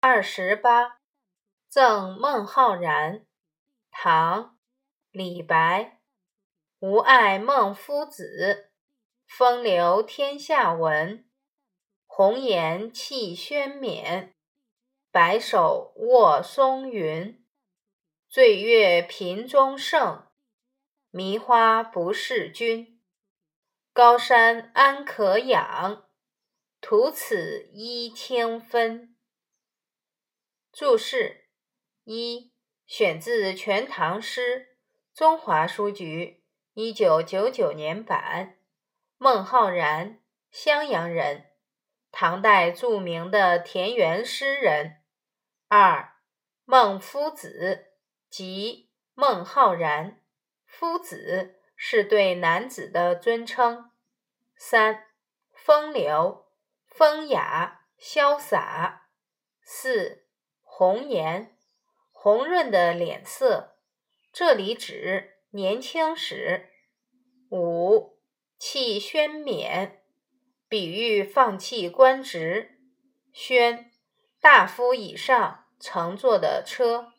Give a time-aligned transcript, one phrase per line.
[0.00, 0.98] 二十八，
[1.68, 3.24] 赠孟浩然。
[3.90, 4.42] 唐·
[5.10, 6.00] 李白。
[6.80, 8.70] 吾爱孟夫子，
[9.26, 11.26] 风流天下闻。
[12.06, 14.34] 红颜弃轩冕，
[15.10, 17.42] 白首卧松云。
[18.28, 20.26] 醉月频中圣，
[21.10, 23.00] 迷花不识君。
[23.94, 26.06] 高山安可仰，
[26.82, 29.15] 徒此揖清芬。
[30.76, 31.46] 注释
[32.04, 32.52] 一：
[32.84, 34.76] 选自《全唐诗》，
[35.18, 38.58] 中华书局一九九九年版。
[39.16, 41.46] 孟浩然，襄阳人，
[42.12, 45.00] 唐代著名的田园诗人。
[45.68, 46.12] 二、
[46.66, 47.92] 孟夫子，
[48.28, 50.20] 即孟浩然。
[50.66, 53.92] 夫子是对男子的尊称。
[54.54, 55.06] 三、
[55.54, 56.44] 风流、
[56.86, 59.08] 风雅、潇洒。
[59.62, 60.25] 四。
[60.78, 61.56] 红颜，
[62.12, 63.78] 红润的脸色，
[64.30, 66.68] 这里指年轻时。
[67.50, 68.18] 五，
[68.58, 70.02] 弃轩冕，
[70.68, 72.78] 比喻放弃官职。
[73.32, 73.90] 轩，
[74.38, 77.14] 大夫以上乘坐的车。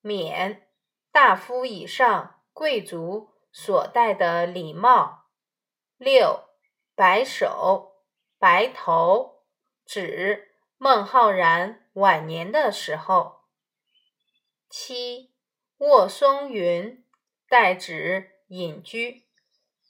[0.00, 0.66] 冕，
[1.12, 5.26] 大夫以上贵族所戴的礼帽。
[5.98, 6.44] 六，
[6.94, 7.96] 白首，
[8.38, 9.42] 白头，
[9.84, 11.84] 指孟浩然。
[11.98, 13.40] 晚年的时候，
[14.70, 15.32] 七
[15.78, 17.04] 卧松云，
[17.48, 19.26] 代指隐居。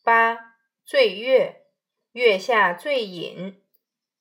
[0.03, 0.55] 八
[0.87, 1.67] 醉月，
[2.13, 3.63] 月下醉饮。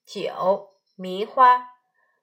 [0.06, 1.76] 九迷花，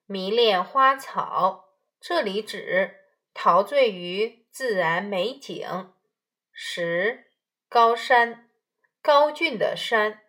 [0.04, 2.96] 迷恋花草，这里指
[3.32, 5.94] 陶醉于自然美景。
[6.52, 7.30] 十
[7.70, 8.50] 高山，
[9.00, 10.20] 高峻的山，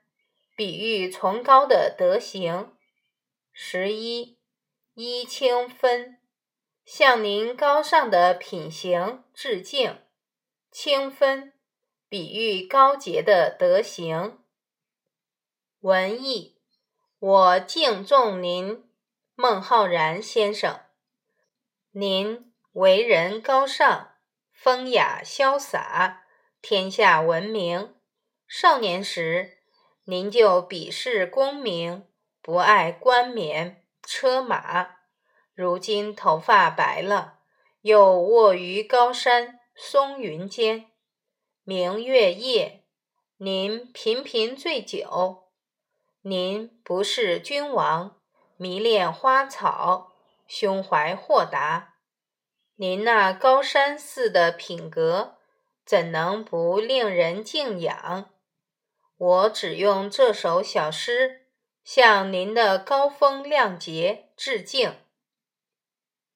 [0.55, 2.77] 比喻崇高的德行。
[3.51, 4.39] 十一。
[4.97, 6.19] 一清芬，
[6.85, 9.99] 向您高尚的品行致敬。
[10.71, 11.51] 清芬，
[12.07, 14.39] 比喻高洁的德行。
[15.81, 16.61] 文艺，
[17.19, 18.89] 我敬重您，
[19.35, 20.79] 孟浩然先生。
[21.91, 24.13] 您为人高尚，
[24.53, 26.23] 风雅潇洒，
[26.61, 27.97] 天下闻名。
[28.47, 29.57] 少年时，
[30.05, 32.07] 您就鄙视功名，
[32.41, 33.84] 不爱冠冕。
[34.17, 34.91] 车马，
[35.53, 37.39] 如今头发白了，
[37.81, 40.85] 又卧于高山松云间。
[41.65, 42.85] 明月夜，
[43.35, 45.49] 您频频醉酒。
[46.21, 48.21] 您不是君王，
[48.55, 50.13] 迷恋花草，
[50.47, 51.95] 胸怀豁达。
[52.77, 55.35] 您那高山似的品格，
[55.85, 58.29] 怎能不令人敬仰？
[59.17, 61.44] 我只用这首小诗。
[61.85, 64.95] 向您的高风亮节致敬。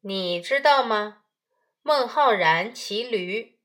[0.02, 1.24] 你知道吗？
[1.82, 3.58] 孟浩然骑驴，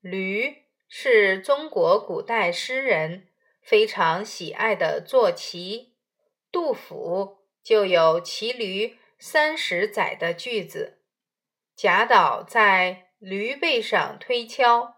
[0.00, 3.28] 驴是中国古代诗人
[3.60, 5.94] 非常喜爱的坐骑。
[6.50, 11.02] 杜甫就有骑驴三十载的句子，
[11.76, 14.96] 贾岛在驴背上推敲，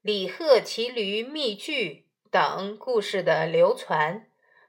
[0.00, 4.27] 李贺骑驴觅句等故事的流传。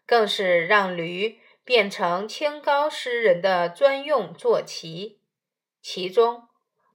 [0.09, 5.21] 更是让驴变成清高诗人的专用坐骑。
[5.83, 6.47] 其中，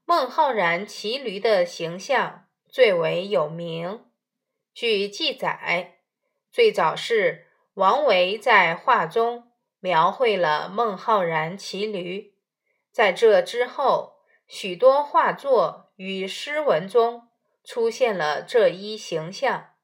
[0.04, 4.06] 孟浩然骑驴的形象最为有名。
[4.75, 6.00] 据记载，
[6.50, 12.34] 最早是王维在画中描绘了孟浩然骑驴。
[12.91, 14.14] 在这之后，
[14.48, 17.28] 许多画作与诗文中
[17.62, 19.75] 出现了这一形象。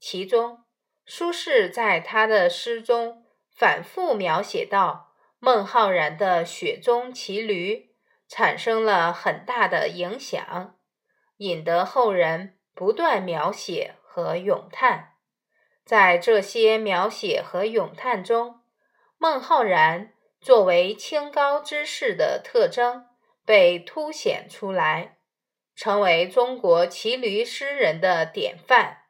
[0.00, 0.61] 其中，
[1.04, 3.24] 苏轼在他的诗中
[3.54, 7.90] 反复描写到孟浩然的雪中骑驴，
[8.28, 10.76] 产生了很大的影响，
[11.38, 15.14] 引得后人不断描写和咏叹。
[15.84, 18.60] 在这些描写和咏叹中，
[19.18, 23.06] 孟浩然作为清高之士的特征
[23.44, 25.18] 被凸显出来，
[25.74, 29.01] 成为中国骑驴诗人的典范。